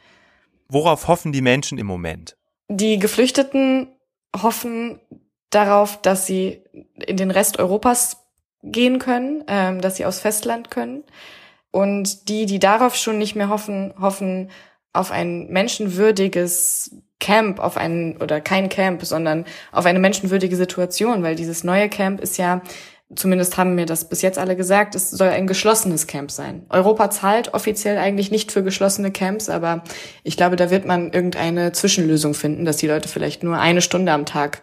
Worauf 0.70 1.10
hoffen 1.10 1.34
die 1.34 1.42
Menschen 1.42 1.78
im 1.80 1.86
Moment? 1.86 2.38
Die 2.70 2.98
Geflüchteten 2.98 3.90
hoffen 4.36 5.00
darauf, 5.50 6.02
dass 6.02 6.26
sie 6.26 6.62
in 7.06 7.18
den 7.18 7.32
Rest 7.32 7.60
Europas 7.60 8.26
gehen 8.64 9.00
können, 9.00 9.44
ähm, 9.48 9.82
dass 9.82 9.98
sie 9.98 10.06
aufs 10.06 10.20
Festland 10.20 10.70
können. 10.70 11.04
Und 11.72 12.30
die, 12.30 12.46
die 12.46 12.60
darauf 12.60 12.96
schon 12.96 13.18
nicht 13.18 13.36
mehr 13.36 13.50
hoffen, 13.50 13.94
hoffen 14.00 14.50
auf 14.92 15.12
ein 15.12 15.48
menschenwürdiges 15.50 16.96
Camp, 17.20 17.60
auf 17.60 17.78
ein, 17.78 18.18
oder 18.18 18.42
kein 18.42 18.70
Camp, 18.70 19.06
sondern 19.06 19.46
auf 19.72 19.86
eine 19.86 20.00
menschenwürdige 20.00 20.56
Situation, 20.56 21.22
weil 21.22 21.36
dieses 21.36 21.64
neue 21.64 21.90
Camp 21.90 22.22
ist 22.22 22.38
ja 22.38 22.62
zumindest 23.16 23.58
haben 23.58 23.76
mir 23.76 23.86
das 23.86 24.08
bis 24.08 24.22
jetzt 24.22 24.38
alle 24.38 24.56
gesagt, 24.56 24.96
es 24.96 25.10
soll 25.10 25.30
ein 25.30 25.48
geschlossenes 25.48 26.08
Camp 26.08 26.30
sein. 26.32 26.66
Europa 26.70 27.10
zahlt 27.10 27.54
offiziell 27.54 27.98
eigentlich 27.98 28.32
nicht 28.32 28.52
für 28.52 28.64
geschlossene 28.64 29.12
Camps, 29.12 29.50
aber 29.50 29.84
ich 30.24 30.38
glaube, 30.38 30.56
da 30.56 30.70
wird 30.70 30.86
man 30.86 31.12
irgendeine 31.12 31.72
Zwischenlösung 31.72 32.34
finden, 32.34 32.66
dass 32.66 32.78
die 32.78 32.88
Leute 32.88 33.10
vielleicht 33.10 33.44
nur 33.44 33.58
eine 33.58 33.82
Stunde 33.82 34.12
am 34.12 34.26
Tag 34.26 34.62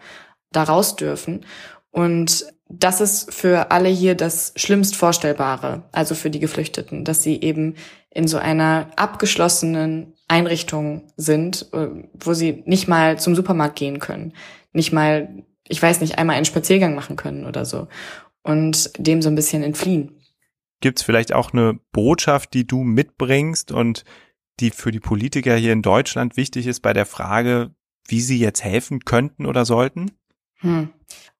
da 0.52 0.62
raus 0.62 0.96
dürfen. 0.96 1.44
Und 1.90 2.46
das 2.68 3.00
ist 3.00 3.32
für 3.32 3.70
alle 3.70 3.88
hier 3.88 4.14
das 4.14 4.52
schlimmst 4.56 4.96
Vorstellbare, 4.96 5.84
also 5.92 6.14
für 6.14 6.30
die 6.30 6.40
Geflüchteten, 6.40 7.04
dass 7.04 7.22
sie 7.22 7.40
eben 7.40 7.74
in 8.10 8.28
so 8.28 8.38
einer 8.38 8.88
abgeschlossenen 8.96 10.14
Einrichtung 10.28 11.08
sind, 11.16 11.68
äh, 11.72 11.88
wo 12.14 12.32
sie 12.32 12.62
nicht 12.66 12.88
mal 12.88 13.18
zum 13.18 13.34
Supermarkt 13.34 13.76
gehen 13.76 13.98
können, 13.98 14.32
nicht 14.72 14.92
mal, 14.92 15.44
ich 15.68 15.80
weiß 15.80 16.00
nicht, 16.00 16.18
einmal 16.18 16.36
einen 16.36 16.44
Spaziergang 16.44 16.94
machen 16.94 17.16
können 17.16 17.44
oder 17.44 17.64
so 17.64 17.88
und 18.46 18.90
dem 18.98 19.22
so 19.22 19.28
ein 19.28 19.34
bisschen 19.34 19.62
entfliehen. 19.62 20.12
Gibt 20.80 20.98
es 20.98 21.04
vielleicht 21.04 21.32
auch 21.32 21.52
eine 21.52 21.78
Botschaft, 21.92 22.54
die 22.54 22.66
du 22.66 22.82
mitbringst 22.82 23.72
und 23.72 24.04
die 24.60 24.70
für 24.70 24.90
die 24.90 25.00
Politiker 25.00 25.56
hier 25.56 25.72
in 25.72 25.82
Deutschland 25.82 26.36
wichtig 26.36 26.66
ist 26.66 26.80
bei 26.80 26.92
der 26.92 27.06
Frage, 27.06 27.74
wie 28.06 28.20
sie 28.20 28.38
jetzt 28.38 28.62
helfen 28.62 29.00
könnten 29.04 29.46
oder 29.46 29.64
sollten? 29.64 30.12
Hm. 30.60 30.90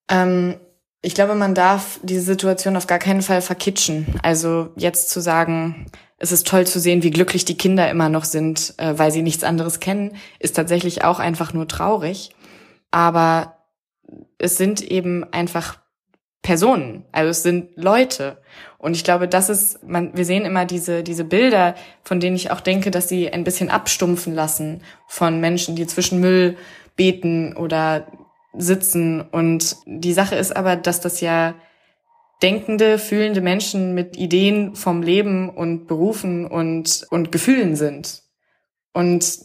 Ähm, 0.08 0.56
ich 1.02 1.14
glaube, 1.14 1.34
man 1.34 1.54
darf 1.54 2.00
diese 2.02 2.22
Situation 2.22 2.76
auf 2.76 2.86
gar 2.86 2.98
keinen 2.98 3.22
Fall 3.22 3.40
verkitschen. 3.40 4.06
Also 4.22 4.72
jetzt 4.76 5.10
zu 5.10 5.20
sagen, 5.20 5.86
es 6.18 6.32
ist 6.32 6.46
toll 6.46 6.66
zu 6.66 6.80
sehen, 6.80 7.02
wie 7.02 7.10
glücklich 7.10 7.44
die 7.44 7.56
Kinder 7.56 7.90
immer 7.90 8.08
noch 8.08 8.24
sind, 8.24 8.74
äh, 8.78 8.98
weil 8.98 9.12
sie 9.12 9.22
nichts 9.22 9.44
anderes 9.44 9.80
kennen, 9.80 10.16
ist 10.40 10.56
tatsächlich 10.56 11.04
auch 11.04 11.18
einfach 11.18 11.52
nur 11.52 11.68
traurig. 11.68 12.30
Aber 12.90 13.56
es 14.38 14.56
sind 14.56 14.82
eben 14.82 15.24
einfach 15.32 15.78
Personen, 16.46 17.04
also 17.10 17.30
es 17.30 17.42
sind 17.42 17.70
Leute. 17.74 18.38
Und 18.78 18.94
ich 18.94 19.02
glaube, 19.02 19.26
das 19.26 19.48
ist, 19.48 19.82
man, 19.82 20.16
wir 20.16 20.24
sehen 20.24 20.44
immer 20.44 20.64
diese, 20.64 21.02
diese 21.02 21.24
Bilder, 21.24 21.74
von 22.04 22.20
denen 22.20 22.36
ich 22.36 22.52
auch 22.52 22.60
denke, 22.60 22.92
dass 22.92 23.08
sie 23.08 23.32
ein 23.32 23.42
bisschen 23.42 23.68
abstumpfen 23.68 24.32
lassen 24.32 24.82
von 25.08 25.40
Menschen, 25.40 25.74
die 25.74 25.88
zwischen 25.88 26.20
Müll 26.20 26.56
beten 26.94 27.56
oder 27.56 28.06
sitzen. 28.56 29.22
Und 29.22 29.74
die 29.86 30.12
Sache 30.12 30.36
ist 30.36 30.54
aber, 30.54 30.76
dass 30.76 31.00
das 31.00 31.20
ja 31.20 31.56
denkende, 32.44 32.98
fühlende 32.98 33.40
Menschen 33.40 33.94
mit 33.94 34.16
Ideen 34.16 34.76
vom 34.76 35.02
Leben 35.02 35.50
und 35.50 35.88
Berufen 35.88 36.46
und, 36.46 37.08
und 37.10 37.32
Gefühlen 37.32 37.74
sind. 37.74 38.22
Und 38.92 39.40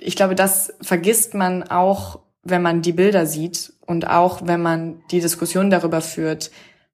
ich 0.00 0.16
glaube, 0.16 0.34
das 0.34 0.72
vergisst 0.80 1.34
man 1.34 1.64
auch 1.64 2.20
wenn 2.42 2.62
man 2.62 2.82
die 2.82 2.92
Bilder 2.92 3.26
sieht 3.26 3.72
und 3.86 4.08
auch 4.08 4.46
wenn 4.46 4.62
man 4.62 5.02
die 5.10 5.20
Diskussion 5.20 5.70
darüber 5.70 6.00
führt, 6.00 6.50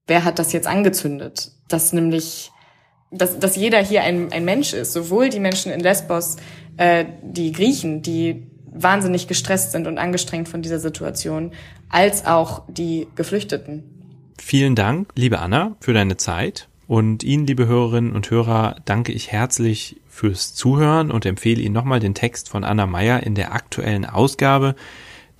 wer 0.06 0.24
hat 0.24 0.38
das 0.38 0.52
jetzt 0.52 0.66
angezündet, 0.66 1.52
dass 1.68 1.92
nämlich, 1.92 2.50
dass, 3.10 3.38
dass 3.38 3.56
jeder 3.56 3.78
hier 3.80 4.02
ein, 4.02 4.32
ein 4.32 4.44
Mensch 4.44 4.72
ist, 4.72 4.92
sowohl 4.92 5.28
die 5.28 5.40
Menschen 5.40 5.72
in 5.72 5.80
Lesbos, 5.80 6.36
äh, 6.76 7.04
die 7.22 7.52
Griechen, 7.52 8.02
die 8.02 8.46
wahnsinnig 8.66 9.26
gestresst 9.26 9.72
sind 9.72 9.86
und 9.86 9.98
angestrengt 9.98 10.48
von 10.48 10.62
dieser 10.62 10.78
Situation, 10.78 11.52
als 11.88 12.26
auch 12.26 12.62
die 12.68 13.06
Geflüchteten. 13.14 13.84
Vielen 14.38 14.74
Dank, 14.74 15.10
liebe 15.14 15.38
Anna, 15.38 15.76
für 15.80 15.94
deine 15.94 16.16
Zeit. 16.16 16.68
Und 16.86 17.24
Ihnen, 17.24 17.46
liebe 17.46 17.66
Hörerinnen 17.66 18.12
und 18.12 18.30
Hörer, 18.30 18.76
danke 18.84 19.12
ich 19.12 19.32
herzlich 19.32 20.00
fürs 20.08 20.54
Zuhören 20.54 21.10
und 21.10 21.26
empfehle 21.26 21.60
Ihnen 21.60 21.74
nochmal 21.74 21.98
den 21.98 22.14
Text 22.14 22.48
von 22.48 22.62
Anna 22.62 22.86
Meyer 22.86 23.24
in 23.24 23.34
der 23.34 23.52
aktuellen 23.52 24.04
Ausgabe 24.04 24.76